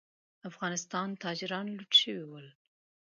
[0.49, 2.47] افغانستان تاجران لوټ شوي ول.